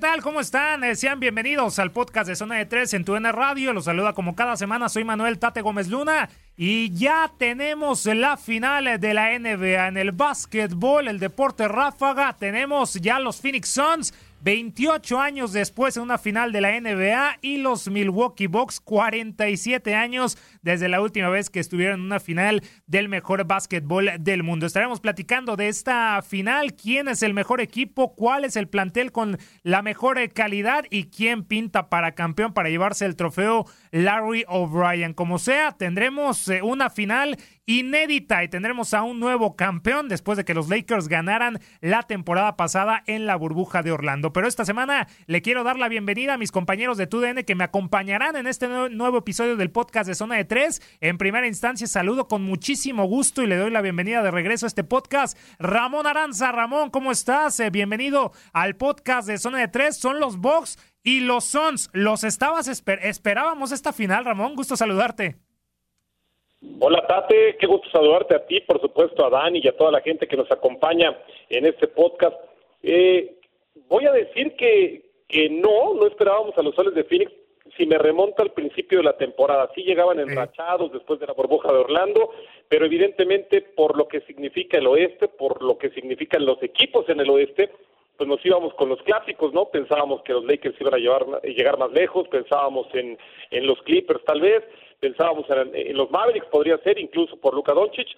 [0.00, 0.22] Tal?
[0.22, 0.82] ¿Cómo están?
[0.82, 3.74] Eh, sean bienvenidos al podcast de Zona de Tres en tu N Radio.
[3.74, 4.88] Los saluda como cada semana.
[4.88, 6.30] Soy Manuel Tate Gómez Luna.
[6.56, 12.34] Y ya tenemos la final de la NBA en el básquetbol, el deporte ráfaga.
[12.38, 17.58] Tenemos ya los Phoenix Suns 28 años después en una final de la NBA y
[17.58, 23.08] los Milwaukee Bucks 47 años desde la última vez que estuvieron en una final del
[23.08, 24.66] mejor básquetbol del mundo.
[24.66, 29.38] Estaremos platicando de esta final, quién es el mejor equipo, cuál es el plantel con
[29.62, 35.14] la mejor calidad y quién pinta para campeón para llevarse el trofeo Larry O'Brien.
[35.14, 37.36] Como sea, tendremos eh, una final
[37.66, 42.56] inédita y tendremos a un nuevo campeón después de que los Lakers ganaran la temporada
[42.56, 44.32] pasada en la burbuja de Orlando.
[44.32, 47.64] Pero esta semana le quiero dar la bienvenida a mis compañeros de TUDN que me
[47.64, 50.44] acompañarán en este nuevo episodio del podcast de Zona de
[51.00, 54.68] En primera instancia saludo con muchísimo gusto y le doy la bienvenida de regreso a
[54.68, 55.38] este podcast.
[55.60, 57.60] Ramón Aranza, Ramón, ¿cómo estás?
[57.60, 59.96] Eh, bienvenido al podcast de Zona de Tres.
[59.96, 61.88] Son los Bucks y los Sons.
[61.92, 64.56] ¿Los estabas esperábamos esta final, Ramón?
[64.56, 65.36] Gusto saludarte.
[66.80, 70.00] Hola Tate, qué gusto saludarte a ti, por supuesto a Dani y a toda la
[70.00, 71.16] gente que nos acompaña
[71.48, 72.34] en este podcast.
[72.82, 73.36] Eh,
[73.88, 77.30] voy a decir que, que no, no esperábamos a los soles de Phoenix
[77.76, 79.70] si me remonta al principio de la temporada.
[79.74, 82.30] Sí llegaban enrachados después de la burbuja de Orlando,
[82.68, 87.20] pero evidentemente por lo que significa el oeste, por lo que significan los equipos en
[87.20, 87.70] el oeste,
[88.16, 89.70] pues nos íbamos con los clásicos, ¿no?
[89.70, 93.16] Pensábamos que los Lakers iban a llevar, llegar más lejos, pensábamos en,
[93.50, 94.62] en los Clippers tal vez,
[95.00, 98.08] pensábamos en, los Mavericks, podría ser incluso por Luka Doncic,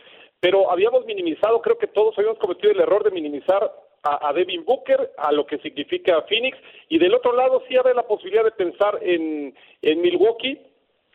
[0.41, 5.13] pero habíamos minimizado, creo que todos habíamos cometido el error de minimizar a, Devin Booker,
[5.17, 6.59] a lo que significa Phoenix,
[6.89, 10.61] y del otro lado sí había la posibilidad de pensar en, en Milwaukee,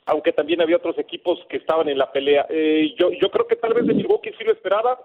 [0.05, 2.45] aunque también había otros equipos que estaban en la pelea.
[2.49, 4.99] Eh, yo, yo creo que tal vez de Milwaukee sí lo esperaba,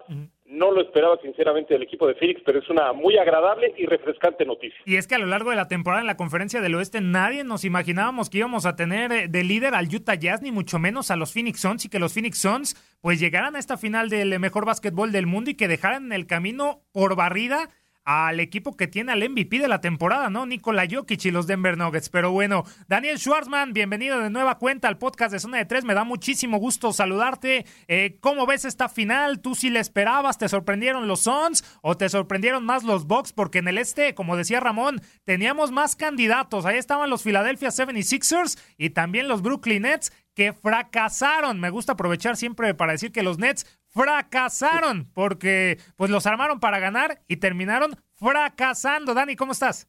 [0.53, 4.45] no lo esperaba sinceramente del equipo de Phoenix, pero es una muy agradable y refrescante
[4.45, 4.79] noticia.
[4.85, 7.43] Y es que a lo largo de la temporada en la conferencia del oeste nadie
[7.43, 11.11] nos imaginábamos que íbamos a tener eh, de líder al Utah Jazz, ni mucho menos
[11.11, 14.39] a los Phoenix Suns, y que los Phoenix Suns pues llegaran a esta final del
[14.39, 17.71] mejor básquetbol del mundo y que dejaran el camino por barrida
[18.05, 20.47] al equipo que tiene al MVP de la temporada, ¿no?
[20.47, 22.09] Nikola Jokic y los Denver Nuggets.
[22.09, 25.85] Pero bueno, Daniel Schwarzman, bienvenido de nueva cuenta al podcast de Zona de Tres.
[25.85, 27.67] Me da muchísimo gusto saludarte.
[27.89, 29.41] Eh, ¿Cómo ves esta final?
[29.41, 30.39] ¿Tú sí le esperabas?
[30.39, 33.33] ¿Te sorprendieron los Suns o te sorprendieron más los Bucks?
[33.33, 36.67] Porque en el este, como decía Ramón, teníamos más candidatos.
[36.67, 41.61] Ahí estaban los Philadelphia 76ers y también los Brooklyn Nets que fracasaron.
[41.61, 46.79] Me gusta aprovechar siempre para decir que los Nets fracasaron porque pues los armaron para
[46.79, 49.15] ganar y terminaron fracasando.
[49.15, 49.89] Dani, ¿cómo estás?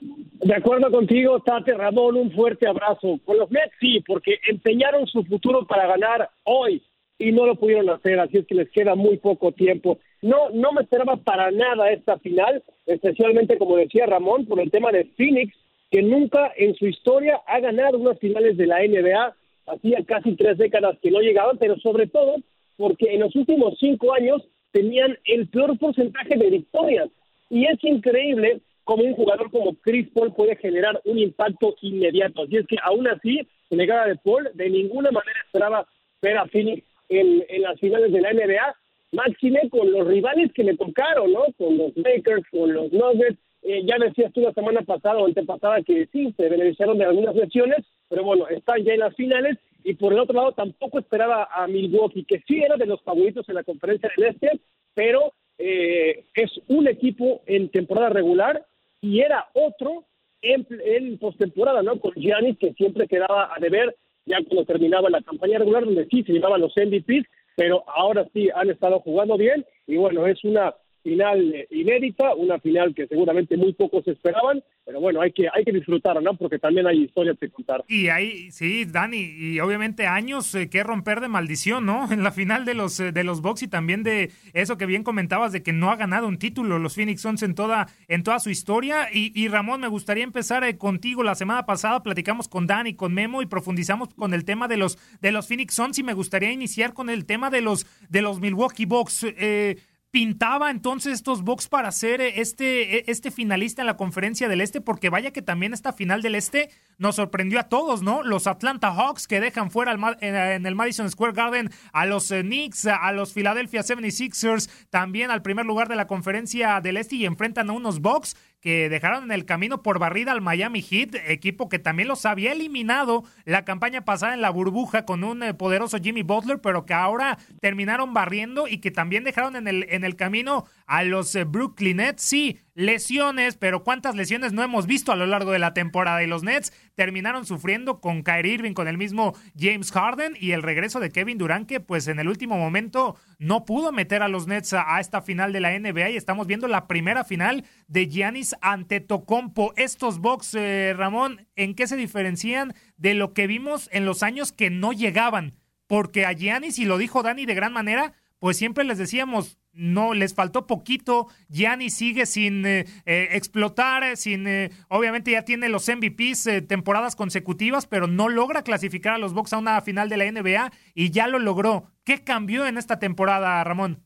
[0.00, 3.18] De acuerdo contigo, Tate Ramón, un fuerte abrazo.
[3.24, 6.82] Con los Nets sí, porque empeñaron su futuro para ganar hoy
[7.18, 9.98] y no lo pudieron hacer, así es que les queda muy poco tiempo.
[10.20, 14.90] No, no me esperaba para nada esta final, especialmente como decía Ramón, por el tema
[14.90, 15.56] de Phoenix,
[15.90, 19.34] que nunca en su historia ha ganado unas finales de la NBA
[19.66, 22.36] hacía casi tres décadas que no llegaban, pero sobre todo
[22.76, 24.42] porque en los últimos cinco años
[24.72, 27.08] tenían el peor porcentaje de victorias.
[27.48, 32.42] Y es increíble cómo un jugador como Chris Paul puede generar un impacto inmediato.
[32.42, 35.86] Así es que aún así, negada de Paul, de ninguna manera esperaba
[36.20, 38.74] ver a Phoenix en, en las finales de la NBA,
[39.12, 41.44] máxime con los rivales que le tocaron, ¿no?
[41.56, 45.82] Con los Lakers, con los Nuggets, eh, ya decías tú la semana pasada o antepasada
[45.82, 47.78] que sí, se beneficiaron de algunas lesiones,
[48.08, 49.58] pero bueno, están ya en las finales.
[49.82, 53.48] Y por el otro lado, tampoco esperaba a Milwaukee, que sí era de los favoritos
[53.48, 54.60] en la conferencia del Este,
[54.94, 58.64] pero eh, es un equipo en temporada regular
[59.00, 60.04] y era otro
[60.42, 61.98] en, en postemporada, ¿no?
[62.00, 63.96] Con Giannis, que siempre quedaba a deber
[64.26, 67.26] ya cuando terminaba la campaña regular, donde sí se llevaban los MVPs.
[67.56, 70.74] pero ahora sí han estado jugando bien y bueno, es una
[71.04, 75.64] final eh, inédita, una final que seguramente muy pocos esperaban, pero bueno, hay que, hay
[75.64, 76.34] que disfrutar, ¿no?
[76.36, 77.84] Porque también hay historias que contar.
[77.86, 82.08] Y hay, sí, Dani, y obviamente años eh, que romper de maldición, ¿no?
[82.14, 85.04] En la final de los, eh, de los Bucks y también de eso que bien
[85.04, 88.40] comentabas de que no ha ganado un título los Phoenix Suns en toda, en toda
[88.40, 89.08] su historia.
[89.12, 91.22] Y, y Ramón, me gustaría empezar contigo.
[91.22, 94.98] La semana pasada platicamos con Dani, con Memo y profundizamos con el tema de los,
[95.20, 98.40] de los Phoenix Suns y me gustaría iniciar con el tema de los, de los
[98.40, 99.24] Milwaukee Bucks.
[99.24, 99.76] Eh,
[100.14, 104.60] pintaba entonces estos Bucks para ser eh, este, eh, este finalista en la conferencia del
[104.60, 108.22] Este, porque vaya que también esta final del Este nos sorprendió a todos, ¿no?
[108.22, 112.86] Los Atlanta Hawks que dejan fuera en el Madison Square Garden a los eh, Knicks,
[112.86, 117.68] a los Philadelphia 76ers, también al primer lugar de la conferencia del Este y enfrentan
[117.70, 121.78] a unos Bucks que dejaron en el camino por barrida al Miami Heat, equipo que
[121.78, 126.62] también los había eliminado la campaña pasada en la burbuja con un poderoso Jimmy Butler,
[126.62, 131.02] pero que ahora terminaron barriendo y que también dejaron en el, en el camino a
[131.02, 132.22] los eh, Brooklyn Nets.
[132.22, 136.22] Sí, lesiones, pero ¿cuántas lesiones no hemos visto a lo largo de la temporada?
[136.22, 140.62] Y los Nets terminaron sufriendo con Kyrie Irving, con el mismo James Harden y el
[140.62, 144.46] regreso de Kevin Durant, que pues en el último momento no pudo meter a los
[144.46, 148.56] Nets a, esta final de la NBA y estamos viendo la primera final de Giannis
[148.60, 149.72] ante Tocompo.
[149.76, 154.52] Estos Bucks, eh, Ramón, ¿en qué se diferencian de lo que vimos en los años
[154.52, 155.54] que no llegaban?
[155.86, 160.14] Porque a Giannis, y lo dijo Dani de gran manera, pues siempre les decíamos, no
[160.14, 165.88] les faltó poquito, Gianni sigue sin eh, eh, explotar, sin eh, obviamente ya tiene los
[165.88, 170.30] MVPs temporadas consecutivas, pero no logra clasificar a los Bucks a una final de la
[170.30, 171.84] NBA y ya lo logró.
[172.04, 173.98] ¿Qué cambió en esta temporada, Ramón?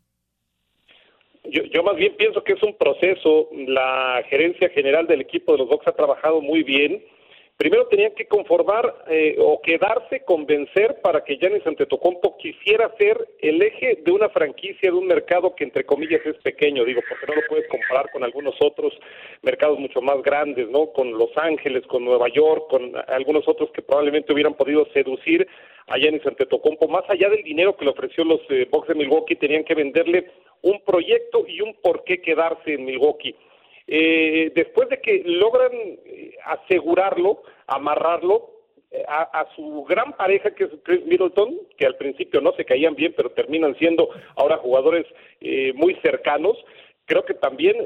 [1.44, 3.48] Yo, yo más bien pienso que es un proceso.
[3.66, 7.02] La gerencia general del equipo de los Bucks ha trabajado muy bien
[7.58, 13.60] primero tenían que conformar eh, o quedarse, convencer para que Giannis Antetokounmpo quisiera ser el
[13.60, 17.34] eje de una franquicia de un mercado que entre comillas es pequeño, digo, porque no
[17.34, 18.92] lo puedes comparar con algunos otros
[19.42, 20.92] mercados mucho más grandes, ¿no?
[20.92, 25.44] Con Los Ángeles, con Nueva York, con algunos otros que probablemente hubieran podido seducir
[25.88, 26.86] a Giannis Antetokounmpo.
[26.86, 30.30] Más allá del dinero que le ofreció los eh, de Milwaukee, tenían que venderle
[30.62, 33.34] un proyecto y un por qué quedarse en Milwaukee
[33.88, 38.58] eh, después de que logran eh, asegurarlo, amarrarlo
[38.90, 42.94] eh, a, su gran pareja que es Chris Middleton, que al principio no se caían
[42.94, 45.06] bien, pero terminan siendo ahora jugadores
[45.42, 46.56] eh, muy cercanos.
[47.04, 47.76] Creo que también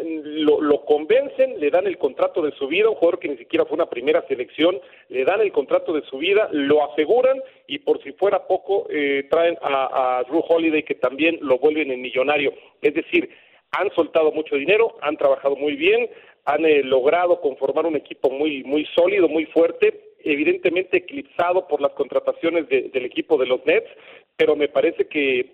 [0.45, 3.65] lo, lo, convencen, le dan el contrato de su vida, un jugador que ni siquiera
[3.65, 8.01] fue una primera selección, le dan el contrato de su vida, lo aseguran y por
[8.03, 12.53] si fuera poco eh, traen a, a Drew Holiday que también lo vuelven en millonario.
[12.81, 13.29] Es decir,
[13.73, 16.09] han soltado mucho dinero, han trabajado muy bien,
[16.45, 21.93] han eh, logrado conformar un equipo muy, muy sólido, muy fuerte, evidentemente eclipsado por las
[21.93, 23.89] contrataciones del equipo de los Nets,
[24.37, 25.53] pero me parece que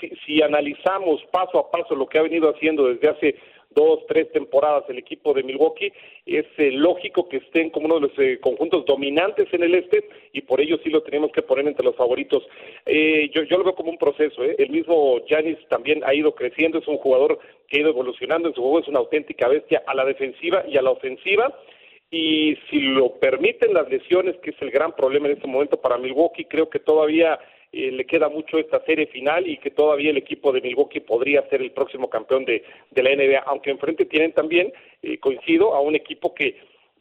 [0.00, 3.34] si, si analizamos paso a paso lo que ha venido haciendo desde hace
[3.70, 5.92] dos, tres temporadas el equipo de Milwaukee,
[6.26, 10.08] es eh, lógico que estén como uno de los eh, conjuntos dominantes en el este
[10.32, 12.46] y por ello sí lo tenemos que poner entre los favoritos.
[12.86, 16.78] Eh, yo, yo lo veo como un proceso, el mismo Janis también ha ido creciendo,
[16.78, 17.38] es un jugador
[17.68, 20.76] que ha ido evolucionando en su juego, es una auténtica bestia a la defensiva y
[20.76, 21.54] a la ofensiva.
[22.12, 25.96] Y si lo permiten las lesiones, que es el gran problema en este momento para
[25.96, 27.38] Milwaukee, creo que todavía
[27.72, 31.48] eh, le queda mucho esta serie final y que todavía el equipo de Milwaukee podría
[31.48, 35.94] ser el próximo campeón de, la NBA, aunque enfrente tienen también, eh, coincido, a un
[35.94, 36.56] equipo que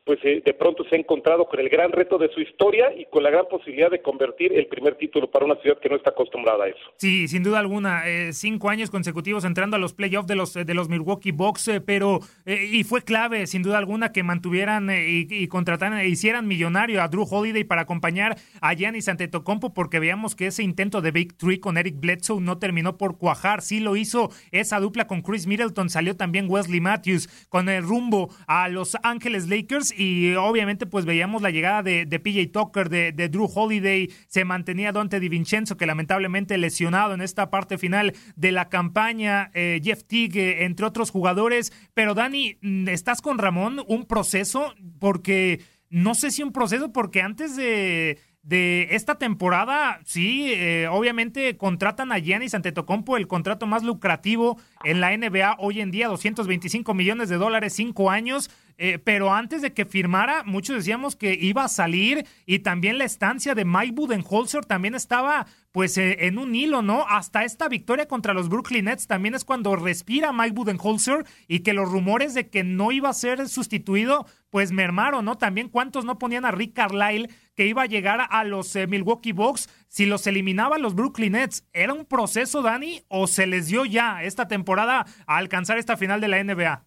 [0.10, 3.06] pues eh, de pronto se ha encontrado con el gran reto de su historia y
[3.12, 6.10] con la gran posibilidad de convertir el primer título para una ciudad que no está
[6.10, 6.80] acostumbrada a eso.
[6.98, 10.74] Sí, sin duda alguna, eh, cinco años consecutivos entrando a los playoffs de los de
[10.74, 16.00] los Milwaukee Bucks, eh, pero y fue clave, sin duda alguna, que mantuvieran y, contrataran,
[16.00, 20.64] e hicieran millonario a Drew Holiday para acompañar a Giannis Antetokounmpo, porque veamos que ese
[20.64, 24.80] intento de Big Three con Eric Bledsoe no terminó por cuajar, sí lo hizo esa
[24.80, 29.99] dupla con Chris Middleton, salió también Wesley Matthews con el rumbo a Los Ángeles Lakers
[30.00, 35.20] y obviamente pues veíamos la llegada de, PJ Tucker, de, Drew Holiday, se mantenía Dante
[35.20, 40.86] DiVincenzo que lamentablemente lesionado en esta parte final de la campaña, eh, Jeff Teague, entre
[40.86, 43.82] otros jugadores, pero Dani, mm, ¿estás con Ramón?
[43.88, 44.74] ¿Un proceso?
[45.00, 51.58] Porque no sé si un proceso, porque antes de de esta temporada, sí, eh, obviamente
[51.58, 56.94] contratan a Giannis Antetokounmpo, el contrato más lucrativo en la NBA hoy en día, 225
[56.94, 58.50] millones de dólares, cinco años.
[58.82, 63.04] Eh, pero antes de que firmara, muchos decíamos que iba a salir y también la
[63.04, 67.06] estancia de Mike Budenholzer también estaba pues eh, en un hilo, ¿no?
[67.10, 71.74] Hasta esta victoria contra los Brooklyn Nets también es cuando respira Mike Budenholzer y que
[71.74, 75.38] los rumores de que no iba a ser sustituido pues mermaron, ¿no?
[75.38, 77.30] También cuántos no ponían a Rick Carlisle
[77.60, 81.68] que iba a llegar a los eh, Milwaukee Bucks si los eliminaban los Brooklyn Nets.
[81.74, 86.22] ¿Era un proceso, Dani, o se les dio ya esta temporada a alcanzar esta final
[86.22, 86.86] de la NBA?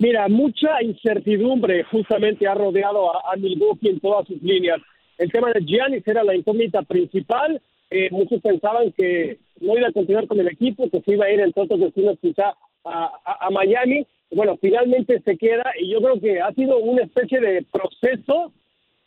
[0.00, 4.80] Mira, mucha incertidumbre justamente ha rodeado a, Milwaukee en todas sus líneas.
[5.16, 7.62] El tema de Giannis era la incógnita principal.
[7.90, 11.30] Eh, muchos pensaban que no iba a continuar con el equipo, que se iba a
[11.30, 14.04] ir en otros destinos quizá a, Miami.
[14.32, 18.52] Bueno, finalmente se queda y yo creo que ha sido una especie de proceso,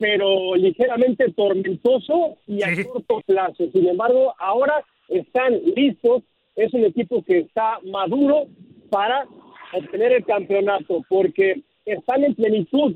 [0.01, 3.69] pero ligeramente tormentoso y a corto plazo.
[3.71, 6.23] Sin embargo, ahora están listos.
[6.55, 8.47] Es un equipo que está maduro
[8.89, 9.27] para
[9.73, 12.95] obtener el campeonato, porque están en plenitud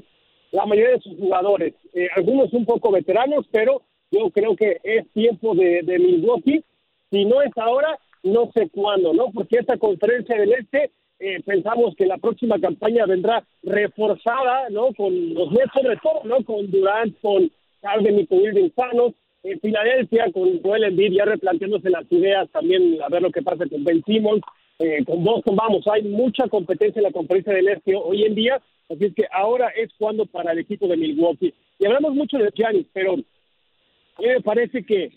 [0.51, 1.75] la mayoría de sus jugadores.
[1.93, 6.63] Eh, algunos un poco veteranos, pero yo creo que es tiempo de, de Milwaukee.
[7.11, 9.31] Si no es ahora, no sé cuándo, ¿no?
[9.31, 14.93] Porque esta conferencia del Este, eh, pensamos que la próxima campaña vendrá reforzada, ¿no?
[14.93, 16.43] Con los Nets sobre todo, ¿no?
[16.43, 17.49] Con Durant, con
[17.81, 19.13] Harden y con Irving Sanos.
[19.43, 23.65] En Filadelfia, con Joel Embiid ya replanteándose las ideas también, a ver lo que pasa
[23.69, 24.41] con Ben Simmons.
[24.79, 28.61] Eh, con Boston, vamos, hay mucha competencia en la conferencia del Este hoy en día,
[28.89, 31.53] así es que ahora es cuando para el equipo de Milwaukee.
[31.79, 35.11] Y hablamos mucho de Giannis, pero a mí me parece que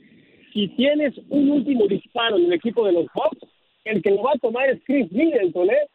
[0.52, 3.52] si tienes un último disparo en el equipo de los Bucks,
[3.84, 5.88] el que lo va a tomar es Chris Middleton, ¿eh?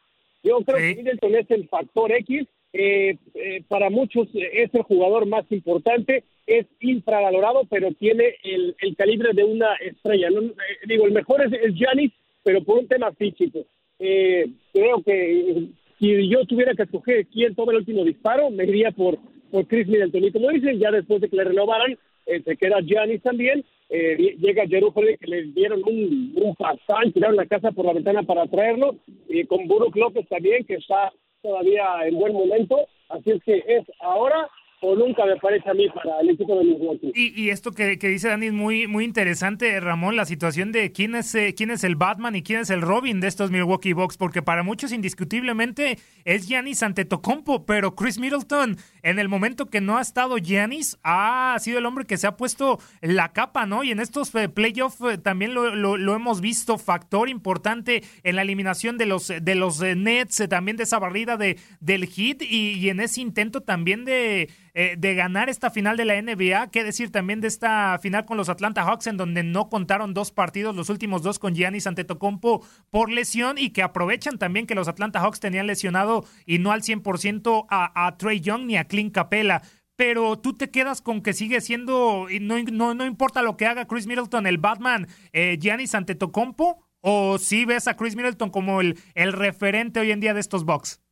[0.43, 2.47] Yo creo que Middleton es el factor X.
[2.75, 9.29] Eh, eh, para muchos es el jugador más importante, es infravalorado, pero tiene el, calibre
[9.33, 10.29] de una estrella.
[10.31, 10.41] No,
[10.87, 12.11] digo, el mejor es, es Giannis,
[12.43, 13.59] pero por un tema físico.
[13.99, 15.67] creo que
[15.99, 19.19] si yo tuviera que escoger quién toma el último disparo, me iría por,
[19.51, 20.23] por Chris Middleton.
[20.23, 23.63] Y como dicen, ya después de que le renovaran, se queda Giannis también
[23.95, 28.47] eh, llega Jerusalén que le dieron un, un tiraron la casa por la ventana para
[28.47, 28.95] traerlo,
[29.29, 33.83] y con Buruk López también, que está todavía en buen momento, así es que es
[33.99, 34.49] ahora
[34.83, 37.11] o nunca me parece a mí para el equipo de Milwaukee.
[37.15, 41.15] Y, y esto que, dice Dani es muy, muy interesante, Ramón, la situación de quién
[41.15, 44.17] es, eh, quién es el Batman y quién es el Robin de estos Milwaukee Bucks,
[44.17, 49.97] porque para muchos indiscutiblemente es Giannis Antetokounmpo, pero Chris Middleton, en el momento que no
[49.97, 53.85] ha estado Giannis, ha sido el hombre que se ha puesto la capa, ¿no?
[53.85, 58.41] Y en estos eh, playoffs eh, también lo, lo, hemos visto, factor importante en la
[58.41, 62.89] eliminación de los, de los Nets, también de esa barrida de, del hit y, y
[62.89, 66.71] en ese intento también de eh, de ganar esta final de la NBA.
[66.71, 70.31] ¿Qué decir también de esta final con los Atlanta Hawks, en donde no contaron dos
[70.31, 74.87] partidos, los últimos dos con Giannis Antetokounmpo por lesión y que aprovechan también que los
[74.87, 79.13] Atlanta Hawks tenían lesionado y no al 100% a, a Trey Young ni a Clint
[79.13, 79.61] Capella
[79.95, 83.85] pero tú te quedas con que sigue siendo, no, no, no importa lo que haga
[83.85, 88.97] Chris Middleton, el Batman, eh, Giannis Antetokounmpo, o si ves a Chris Middleton como el,
[89.13, 91.02] el referente hoy en día de estos Bucks?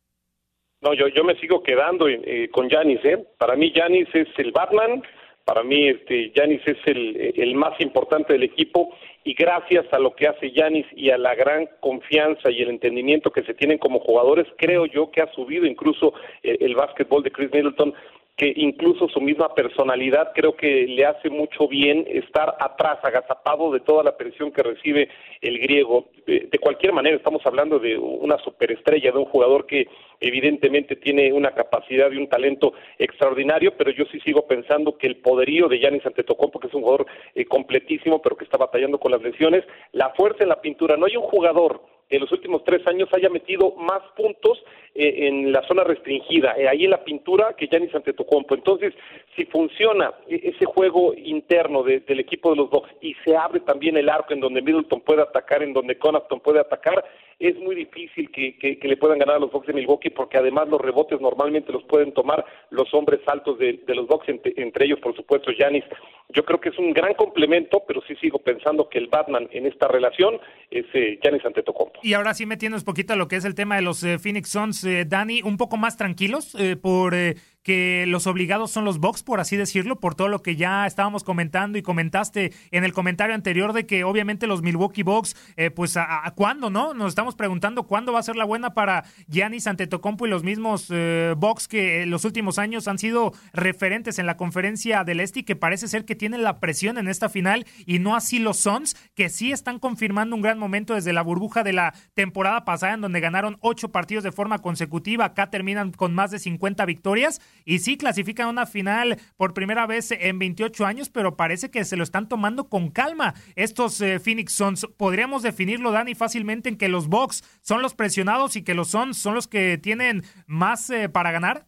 [0.82, 3.24] No, yo, yo me sigo quedando eh, con Janis, ¿eh?
[3.38, 5.00] Para mí Janis es el Batman,
[5.44, 10.14] para mí este Janis es el, el más importante del equipo y gracias a lo
[10.16, 14.00] que hace Yanis y a la gran confianza y el entendimiento que se tienen como
[14.00, 17.94] jugadores, creo yo que ha subido incluso el, el básquetbol de Chris Middleton
[18.36, 23.80] que incluso su misma personalidad creo que le hace mucho bien estar atrás, agazapado de
[23.80, 25.08] toda la presión que recibe
[25.42, 26.06] el griego.
[26.26, 29.86] De, cualquier manera, estamos hablando de una superestrella, de un jugador que
[30.20, 35.16] evidentemente tiene una capacidad y un talento extraordinario, pero yo sí sigo pensando que el
[35.16, 39.12] poderío de Yanis Antetokounmpo, que es un jugador eh, completísimo, pero que está batallando con
[39.12, 42.86] las lesiones, la fuerza en la pintura, no hay un jugador en los últimos tres
[42.86, 44.62] años haya metido más puntos
[44.94, 48.54] eh, en la zona restringida, eh, ahí en la pintura, que Giannis Antetokounmpo.
[48.54, 48.92] Entonces,
[49.34, 53.96] si funciona e-, ese juego interno del equipo de los Bucks y se abre también
[53.96, 57.04] el arco en donde Middleton puede atacar, en donde Connaughton puede atacar,
[57.42, 60.80] es muy difícil que, le puedan ganar a los Bucks de Milwaukee porque además los
[60.80, 65.50] rebotes normalmente los pueden tomar los hombres altos de, los Bucks, entre, ellos, por supuesto,
[65.50, 65.84] Giannis.
[66.28, 69.66] Yo creo que es un gran complemento, pero sí sigo pensando que el Batman en
[69.66, 70.38] esta relación
[70.70, 72.00] es eh, Giannis Antetokounmpo.
[72.02, 74.50] Y ahora sí metiéndonos poquito a lo que es el tema de los eh, Phoenix
[74.50, 77.14] Suns, eh, Dani, un poco más tranquilos eh, por
[77.62, 81.24] que los obligados son los Bucks, por así decirlo, por todo lo que ya estábamos
[81.24, 85.96] comentando y comentaste en el comentario anterior de que obviamente los Milwaukee Bucks, eh, pues
[85.96, 86.94] a, cuándo, ¿no?
[86.94, 90.88] Nos estamos preguntando cuándo va a ser la buena para Giannis Antetokounmpo y los mismos
[90.90, 95.40] eh, Bucks que en los últimos años han sido referentes en la conferencia del Este
[95.40, 98.58] y que parece ser que tienen la presión en esta final y no así los
[98.58, 102.94] Suns, que sí están confirmando un gran momento desde la burbuja de la temporada pasada
[102.94, 107.40] en donde ganaron ocho partidos de forma consecutiva, acá terminan con más de 50 victorias
[107.64, 111.84] y sí clasifican a una final por primera vez en 28 años, pero parece que
[111.84, 114.86] se lo están tomando con calma estos eh, Phoenix Suns.
[114.96, 119.16] Podríamos definirlo, Dani, fácilmente en que los Bucks son los presionados y que los Suns
[119.18, 121.66] son los que tienen más eh, para ganar.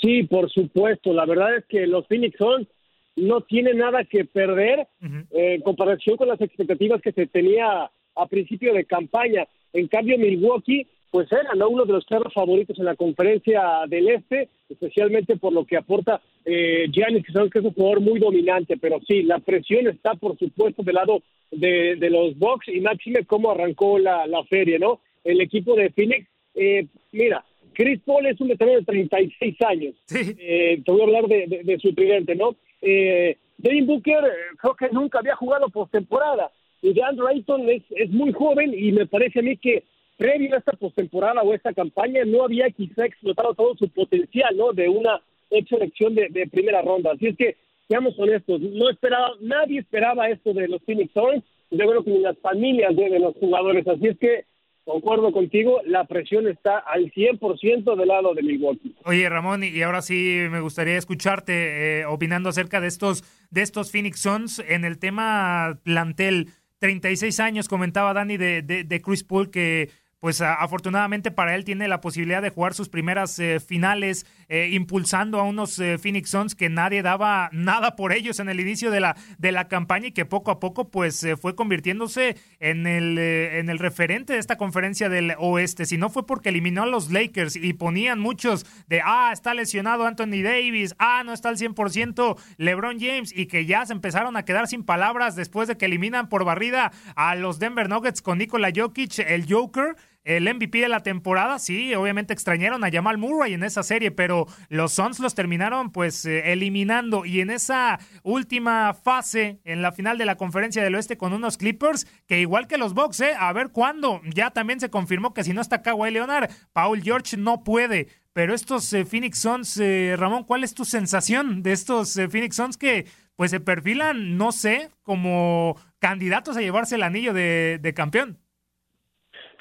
[0.00, 1.12] Sí, por supuesto.
[1.12, 2.68] La verdad es que los Phoenix Suns
[3.16, 8.26] no tienen nada que perder eh, en comparación con las expectativas que se tenía a
[8.26, 9.46] principio de campaña.
[9.72, 11.68] En cambio, Milwaukee, pues era ¿no?
[11.68, 16.20] uno de los claros favoritos en la conferencia del Este, especialmente por lo que aporta
[16.44, 20.14] eh, Giannis, que sabemos que es un jugador muy dominante, pero sí, la presión está,
[20.14, 25.00] por supuesto, del lado de, los Bucks y máxime cómo arrancó la, la feria, ¿no?
[25.24, 27.44] El equipo de Phoenix, eh, mira,
[27.76, 29.94] Chris Paul es un veterano de 36 años.
[30.38, 32.56] Eh, te voy a hablar de, su tridente, ¿no?
[32.80, 34.22] Eh, Devin Booker
[34.58, 36.50] creo que nunca había jugado postemporada.
[36.80, 39.84] Y DeAndre Ayton es, es muy joven y me parece a mí que
[40.16, 44.72] previo a esta postemporada o esta campaña no había quizá explotado todo su potencial, ¿no?
[44.72, 45.20] De una
[45.68, 47.12] selección de, primera ronda.
[47.12, 47.56] Así es que,
[47.88, 52.20] seamos honestos, no esperaba, nadie esperaba esto de los Phoenix Suns, yo creo que ni
[52.20, 53.86] las familias de los jugadores.
[53.86, 54.44] Así es que
[54.84, 58.94] concuerdo contigo, la presión está al 100% del lado de Milwaukee.
[59.04, 63.90] Oye, Ramón, y ahora sí me gustaría escucharte eh, opinando acerca de estos, de estos
[63.90, 66.48] Phoenix Suns en el tema plantel.
[66.78, 69.88] 36 años, comentaba Dani de, de, de Chris Paul, que
[70.26, 75.38] pues afortunadamente para él tiene la posibilidad de jugar sus primeras eh, finales eh, impulsando
[75.38, 78.98] a unos eh, Phoenix Suns que nadie daba nada por ellos en el inicio de
[78.98, 83.70] la, de la campaña y que poco a poco pues fue convirtiéndose en el, en
[83.70, 85.86] el referente de esta conferencia del oeste.
[85.86, 90.06] Si no fue porque eliminó a los Lakers y ponían muchos de, ah, está lesionado
[90.06, 94.44] Anthony Davis, ah, no está al 100% LeBron James y que ya se empezaron a
[94.44, 98.72] quedar sin palabras después de que eliminan por barrida a los Denver Nuggets con Nikola
[98.74, 99.94] Jokic, el Joker
[100.26, 104.46] el MVP de la temporada, sí, obviamente extrañaron a Jamal Murray en esa serie, pero
[104.68, 107.24] los Suns los terminaron pues eh, eliminando.
[107.24, 111.56] Y en esa última fase en la final de la conferencia del oeste con unos
[111.56, 115.44] Clippers que igual que los Bucks, eh, a ver cuándo, ya también se confirmó que
[115.44, 119.80] si no está Kawhi Leonard, Paul George no puede, pero estos eh, Phoenix Suns,
[120.16, 123.06] Ramón, ¿cuál es tu sensación de estos Phoenix Suns que
[123.36, 128.40] pues se perfilan, no sé, como candidatos a llevarse el anillo de campeón?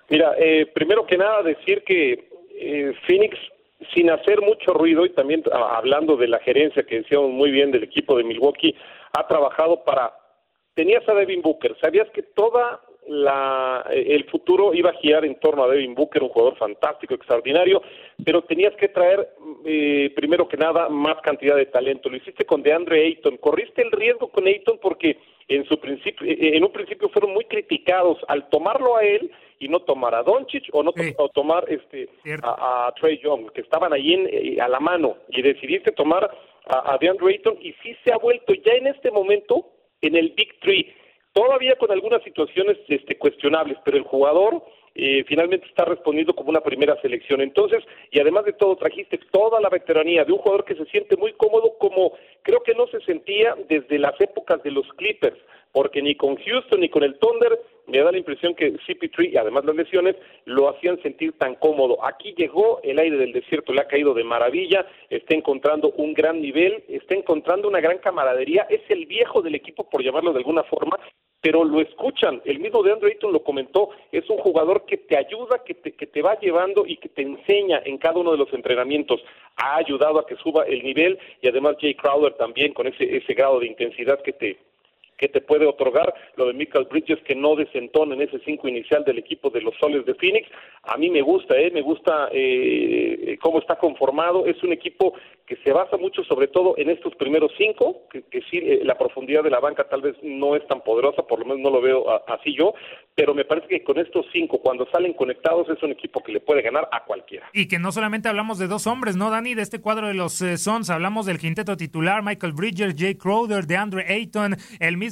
[0.09, 3.37] Mira, eh, primero que nada decir que eh, Phoenix,
[3.93, 7.71] sin hacer mucho ruido y también ah, hablando de la gerencia que decíamos muy bien
[7.71, 8.75] del equipo de Milwaukee,
[9.17, 10.13] ha trabajado para...
[10.73, 15.63] Tenías a Devin Booker, sabías que toda la, el futuro iba a girar en torno
[15.63, 17.81] a Devin Booker, un jugador fantástico, extraordinario,
[18.23, 19.29] pero tenías que traer,
[19.65, 22.09] eh, primero que nada, más cantidad de talento.
[22.09, 23.37] Lo hiciste con DeAndre Ayton.
[23.37, 28.17] Corriste el riesgo con Ayton porque en, su principio, en un principio fueron muy criticados.
[28.27, 30.91] Al tomarlo a él, y no tomar a Doncic o no
[31.33, 32.09] tomar este
[32.43, 36.29] a, Trey Young, que estaban ahí en, eh, a la mano y decidiste tomar
[36.65, 40.33] a, a DeAndre Ayton y sí se ha vuelto ya en este momento en el
[40.35, 40.93] Big Three,
[41.35, 44.63] todavía con algunas situaciones este, cuestionables, pero el jugador
[44.95, 47.41] eh, finalmente está respondiendo como una primera selección.
[47.41, 51.17] Entonces, y además de todo, trajiste toda la veteranía de un jugador que se siente
[51.17, 55.37] muy cómodo como creo que no se sentía desde las épocas de los Clippers,
[55.73, 59.37] porque ni con Houston ni con el Thunder me da la impresión que CP3 y
[59.37, 62.03] además las lesiones lo hacían sentir tan cómodo.
[62.05, 66.41] Aquí llegó el aire del desierto, le ha caído de maravilla, está encontrando un gran
[66.41, 70.63] nivel, está encontrando una gran camaradería, es el viejo del equipo por llamarlo de alguna
[70.63, 70.97] forma,
[71.45, 72.41] pero lo escuchan.
[72.43, 75.91] El mismo de Andrew Ayton lo comentó, es un jugador que te ayuda, que te,
[75.91, 79.23] que te va llevando y que te enseña en cada uno de los entrenamientos.
[79.57, 83.35] Ha ayudado a que suba el nivel y además Jay Crowder también con ese, ese
[83.35, 84.57] grado de intensidad que te,
[85.17, 89.03] que te puede otorgar lo de Michael Bridges que no desentona en ese cinco inicial
[89.03, 90.49] del equipo de los Soles de Phoenix.
[90.83, 91.71] A mí me gusta, ¿eh?
[91.71, 94.45] me gusta eh, cómo está conformado.
[94.45, 95.13] Es un equipo
[95.45, 98.97] que se basa mucho sobre todo en estos primeros cinco, que, que sí, eh, la
[98.97, 101.81] profundidad de la banca tal vez no es tan poderosa, por lo menos no lo
[101.81, 102.73] veo así yo,
[103.13, 106.39] pero me parece que con estos cinco, cuando salen conectados, es un equipo que le
[106.39, 107.49] puede ganar a cualquiera.
[107.53, 109.53] Y que no solamente hablamos de dos hombres, ¿no, Dani?
[109.53, 113.65] De este cuadro de los eh, Sons, hablamos del quinteto titular, Michael Bridges, Jay Crowder,
[113.65, 115.04] DeAndre Ayton, el mismo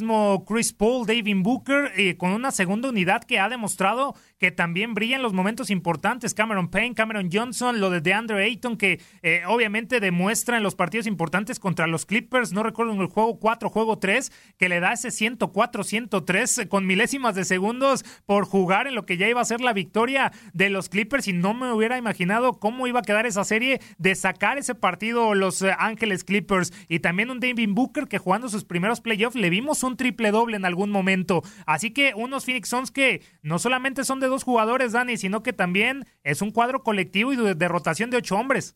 [0.48, 5.16] Chris Paul, David Booker, y con una segunda unidad que ha demostrado que también brilla
[5.16, 10.02] en los momentos importantes, Cameron Payne, Cameron Johnson, lo de DeAndre Ayton, que eh, obviamente
[10.02, 14.00] demuestra en los partidos importantes contra los Clippers, no recuerdo en el juego 4, juego
[14.00, 19.16] 3, que le da ese 104-103 con milésimas de segundos por jugar en lo que
[19.16, 21.30] ya iba a ser la victoria de los Clippers.
[21.30, 25.36] Y no me hubiera imaginado cómo iba a quedar esa serie de sacar ese partido
[25.36, 26.74] los eh, Ángeles Clippers.
[26.90, 30.58] Y también un David Booker que jugando sus primeros playoffs le vimos un triple doble
[30.58, 31.44] en algún momento.
[31.66, 35.54] Así que unos Phoenix Suns que no solamente son de dos jugadores, Dani, sino que
[35.54, 38.76] también es un cuadro colectivo y de, rotación de ocho hombres.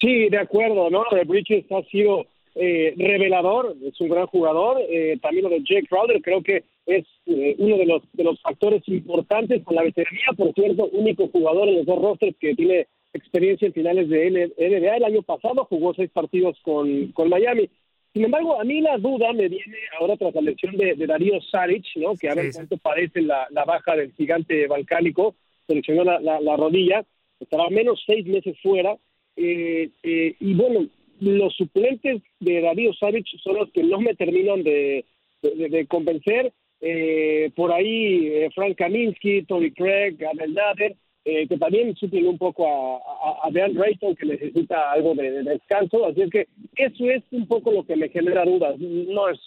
[0.00, 1.04] Sí, de acuerdo, ¿no?
[1.12, 4.78] De Bridges ha sido eh, revelador, es un gran jugador.
[4.88, 8.40] Eh, también lo de Jake Crowder, creo que es eh, uno de los, de los
[8.42, 12.88] factores importantes con la veteranía, por cierto, único jugador en los dos rosters que tiene
[13.14, 14.96] experiencia en finales de NBA.
[14.96, 17.70] El año pasado jugó seis partidos con, con Miami.
[18.12, 21.84] Sin embargo, a mí la duda me viene ahora tras la lesión de, Darío Saric,
[21.96, 22.14] ¿no?
[22.14, 25.34] que a ver cuánto parece la, la, baja del gigante balcánico,
[25.66, 27.04] seleccionó la, la, rodilla,
[27.40, 28.96] estará menos seis meses fuera.
[29.36, 30.86] Eh, eh, y bueno,
[31.20, 35.06] los suplentes de Darío Saric son los que no me terminan de,
[35.40, 36.52] de, convencer.
[36.82, 42.66] Eh, por ahí Frank Kaminsky, Tony Craig, Abel Nader, eh, que también suplen un poco
[42.66, 46.06] a, a, Dan Rayton, que necesita algo de, descanso.
[46.06, 48.78] Así es que eso es un poco lo que me genera dudas.
[48.78, 49.40] No es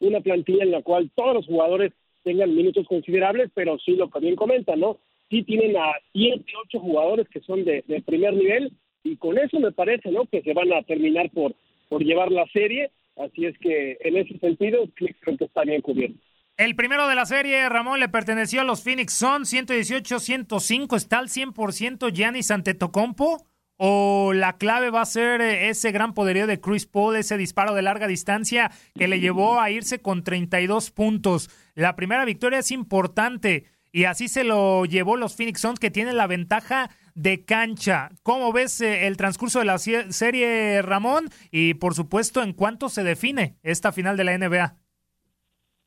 [0.00, 4.20] una plantilla en la cual todos los jugadores tengan minutos considerables, pero sí lo que
[4.20, 4.98] bien comentan, ¿no?
[5.28, 9.58] Sí tienen a 7, 8 jugadores que son de, de primer nivel y con eso
[9.58, 10.26] me parece, ¿no?
[10.26, 11.54] Que se van a terminar por,
[11.88, 12.90] por llevar la serie.
[13.16, 16.18] Así es que en ese sentido creo que está bien cubierto.
[16.58, 20.96] El primero de la serie, Ramón, le perteneció a los Phoenix Son 118-105.
[20.96, 23.46] ¿Está al 100% Giannis Antetokounmpo?
[23.78, 27.74] ¿O la clave va a ser eh, ese gran poderío de Chris Paul, ese disparo
[27.74, 31.50] de larga distancia que le llevó a irse con 32 puntos?
[31.74, 36.16] La primera victoria es importante y así se lo llevó los Phoenix Suns que tienen
[36.16, 38.10] la ventaja de cancha.
[38.22, 41.28] ¿Cómo ves eh, el transcurso de la serie, Ramón?
[41.50, 44.81] Y por supuesto, ¿en cuánto se define esta final de la NBA?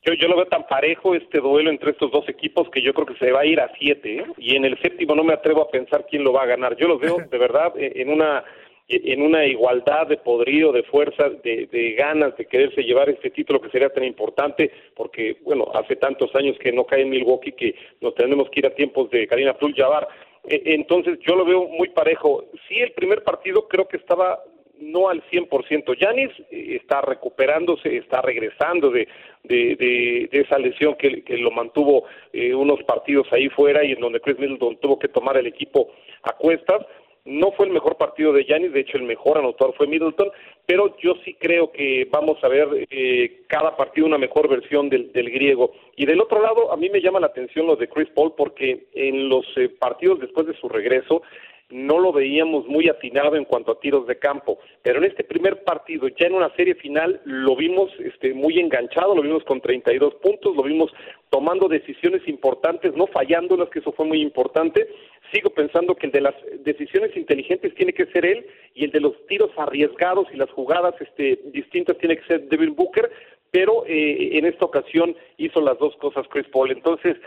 [0.06, 3.08] Yo, yo lo veo tan parejo este duelo entre estos dos equipos que yo creo
[3.08, 4.18] que se va a ir a siete.
[4.18, 4.26] ¿eh?
[4.38, 6.76] Y en el séptimo no me atrevo a pensar quién lo va a ganar.
[6.78, 8.44] Yo los veo de verdad en una
[8.88, 13.60] en una igualdad de poderío, de fuerza, de, de, ganas de quererse llevar este título
[13.60, 17.74] que sería tan importante, porque, bueno, hace tantos años que no cae en Milwaukee que
[18.02, 20.08] nos tenemos que ir a tiempos de Karina Abdul-Jabbar.
[20.44, 22.46] E, entonces, yo lo veo muy parejo.
[22.68, 24.44] Sí, el primer partido creo que estaba
[24.80, 25.98] no al 100%.
[25.98, 29.08] Yanis eh, está recuperándose, está regresando de,
[29.48, 32.04] de, de, esa lesión que, lo mantuvo
[32.34, 35.90] eh, unos partidos ahí fuera y en donde Chris Middleton tuvo que tomar el equipo
[36.24, 36.86] a cuestas.
[37.26, 40.30] No fue el mejor partido de Yanis, de hecho el mejor anotador fue Middleton,
[40.68, 45.12] pero yo sí creo que vamos a ver eh, cada partido una mejor versión del,
[45.12, 45.72] del, griego.
[45.96, 48.86] Y del otro lado, a mí me llama la atención lo de Chris Paul porque
[48.94, 49.46] en los
[49.80, 51.24] partidos después de su regreso,
[51.70, 55.64] no lo veíamos muy atinado en cuanto a tiros de campo, pero en este primer
[55.64, 60.16] partido, ya en una serie final, lo vimos este, muy enganchado, lo vimos con 32
[60.16, 60.92] puntos, lo vimos
[61.30, 64.88] tomando decisiones importantes, no fallándolas, que eso fue muy importante.
[65.34, 69.02] Sigo pensando que el de las decisiones inteligentes tiene que ser él y el de
[69.02, 73.12] los tiros arriesgados y las jugadas este, distintas tiene que ser Devin Booker,
[73.50, 76.72] pero eh, en esta ocasión hizo las dos cosas Chris Paul.
[76.72, 77.18] Entonces,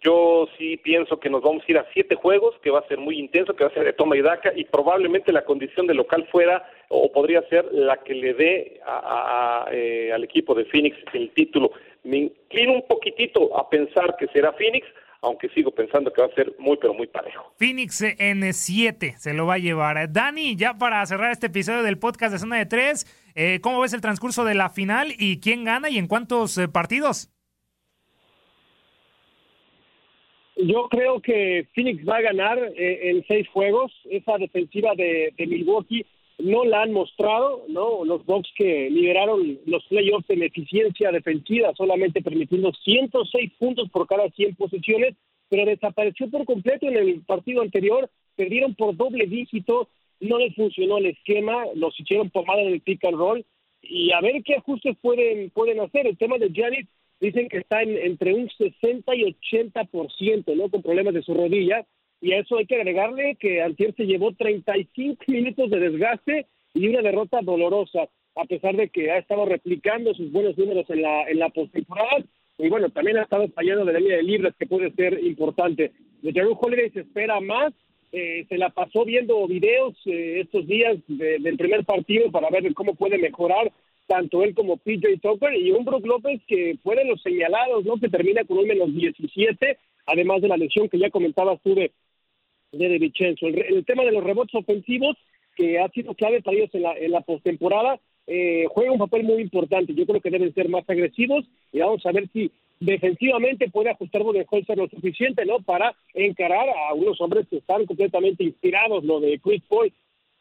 [0.00, 2.98] yo sí pienso que nos vamos a ir a siete juegos, que va a ser
[2.98, 5.94] muy intenso, que va a ser de toma y daca, y probablemente la condición de
[5.94, 8.80] local fuera o podría ser la que le dé
[9.72, 11.70] eh, al equipo de Phoenix el título.
[12.02, 14.86] Me inclino un poquitito a pensar que será Phoenix,
[15.20, 17.52] aunque sigo pensando que va a ser muy, pero muy parejo.
[17.58, 20.12] Phoenix en 7 se lo va a llevar.
[20.12, 23.92] Dani, ya para cerrar este episodio del podcast de Zona de 3, eh, ¿cómo ves
[23.92, 27.30] el transcurso de la final y quién gana y en cuántos eh, partidos?
[30.60, 33.92] Yo creo que Phoenix va a ganar eh, en seis juegos.
[34.10, 36.04] Esa defensiva de, Milwaukee
[36.38, 38.04] no la han mostrado, ¿no?
[38.04, 44.28] Los Bucks que lideraron los playoffs en eficiencia defensiva, solamente permitiendo 106 puntos por cada
[44.30, 45.14] 100 posiciones,
[45.48, 49.88] pero desapareció por completo en el partido anterior, perdieron por doble dígito,
[50.20, 53.44] no les funcionó el esquema, los hicieron pomada en el pick and roll,
[53.80, 56.06] y a ver qué ajustes pueden, pueden hacer.
[56.08, 56.86] El tema de Giannis
[57.20, 60.68] dicen que está en, entre un 60 y 80%, ¿no?
[60.70, 61.86] Con problemas de su rodilla.
[62.20, 66.88] Y a eso hay que agregarle que Antier se llevó 35 minutos de desgaste y
[66.88, 71.28] una derrota dolorosa, a pesar de que ha estado replicando sus buenos números en la,
[71.28, 72.24] en la postemporada.
[72.58, 75.92] Y bueno, también ha estado fallando de la línea de libres, que puede ser importante.
[76.22, 77.72] De Jerry Holiday se espera más.
[78.10, 82.94] Eh, se la pasó viendo videos eh, estos días del primer partido para ver cómo
[82.94, 83.70] puede mejorar
[84.08, 87.98] tanto él como PJ Tucker y un Brook López que fue los señalados, ¿no?
[87.98, 91.92] Que termina con un menos 17, además de la lesión que ya comentabas tú de,
[92.72, 93.46] de, Vincenzo.
[93.46, 95.16] El, tema de los rebotes ofensivos,
[95.54, 99.24] que ha sido clave para ellos en la, en la postemporada, eh, juega un papel
[99.24, 99.94] muy importante.
[99.94, 104.22] Yo creo que deben ser más agresivos y vamos a ver si defensivamente puede ajustar
[104.22, 105.60] Budenholzer lo suficiente, ¿no?
[105.60, 109.92] Para encarar a unos hombres que están completamente inspirados, lo de Chris Paul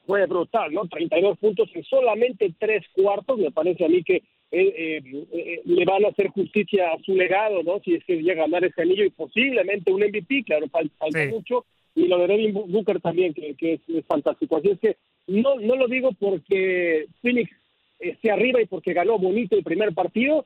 [0.08, 0.88] fue brutal, ¿no?
[0.88, 5.84] 32 puntos en solamente tres cuartos, me parece a mí que eh, eh, eh, le
[5.84, 7.82] van a hacer justicia a su legado, ¿no?
[7.84, 10.96] Si es que llega a ganar ese anillo y posiblemente un MVP, claro, falta,
[11.30, 14.56] mucho, y lo de Devin Booker también, que, es, fantástico.
[14.56, 14.96] Así es que
[15.28, 17.52] no, no lo digo porque Phoenix
[18.00, 20.46] esté arriba y porque ganó bonito el primer partido,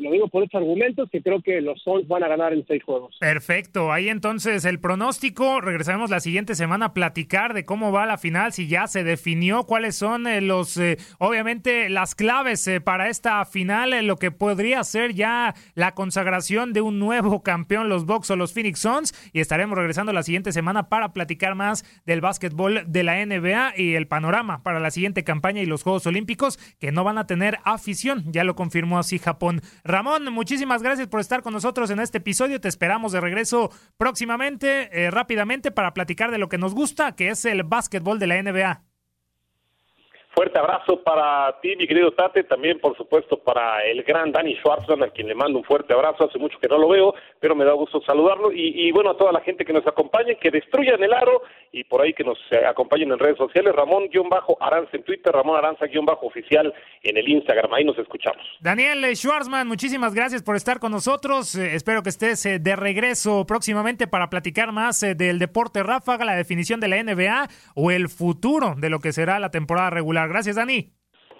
[0.00, 2.82] lo digo por estos argumentos que creo que los Suns van a ganar en seis
[2.82, 3.16] juegos.
[3.20, 3.92] Perfecto.
[3.92, 5.60] Ahí entonces el pronóstico.
[5.60, 9.64] Regresaremos la siguiente semana a platicar de cómo va la final, si ya se definió
[9.64, 14.82] cuáles son eh, los, eh, obviamente, las claves eh, para esta final, lo que podría
[14.84, 19.14] ser ya la consagración de un nuevo campeón, los Bucks o los Phoenix Suns.
[19.32, 23.94] Y estaremos regresando la siguiente semana para platicar más del básquetbol de la NBA y
[23.94, 27.58] el panorama para la siguiente campaña y los Juegos Olímpicos que no van a tener
[27.64, 28.24] afición.
[28.32, 29.60] Ya lo confirmó así Japón.
[29.90, 32.60] Ramón, muchísimas gracias por estar con nosotros en este episodio.
[32.60, 37.28] Te esperamos de regreso próximamente, eh, rápidamente, para platicar de lo que nos gusta, que
[37.28, 38.89] es el básquetbol de la NBA.
[40.32, 45.02] Fuerte abrazo para ti, mi querido Tate, también por supuesto para el gran Danny Schwartzman,
[45.02, 47.64] a quien le mando un fuerte abrazo, hace mucho que no lo veo, pero me
[47.64, 51.12] da gusto saludarlo, y, bueno, a toda la gente que nos acompañe, que destruyan el
[51.12, 55.56] aro, y por ahí que nos eh, acompañen en redes sociales, Ramón-Aranza en Twitter, Ramón
[55.56, 58.44] Aranza-oficial en el Instagram, ahí nos escuchamos.
[58.60, 63.44] Daniel Schwartzman, muchísimas gracias por estar con nosotros, eh, espero que estés eh, de regreso
[63.46, 68.74] próximamente para platicar más del deporte ráfaga, la definición de la NBA o el futuro
[68.76, 70.90] de lo que será la temporada regular Gracias, Dani.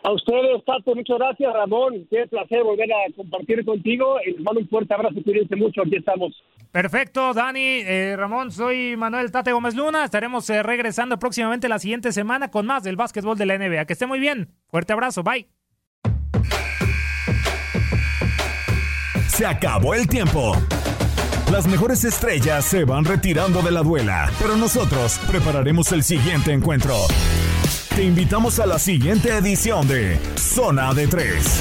[0.02, 2.06] A ustedes, Tato, muchas gracias, Ramón.
[2.10, 4.16] Qué placer volver a compartir contigo.
[4.24, 6.32] Les mando un fuerte abrazo, cuídense mucho, aquí estamos.
[6.72, 10.04] Perfecto, Dani, eh, Ramón, soy Manuel Tate Gómez Luna.
[10.04, 13.84] Estaremos eh, regresando próximamente la siguiente semana con más del básquetbol de la NBA.
[13.84, 14.48] Que esté muy bien.
[14.68, 15.46] Fuerte abrazo, bye.
[19.28, 20.52] Se acabó el tiempo.
[21.52, 26.94] Las mejores estrellas se van retirando de la duela, pero nosotros prepararemos el siguiente encuentro.
[27.94, 31.60] Te invitamos a la siguiente edición de Zona de Tres.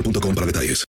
[0.35, 0.79] para detalles.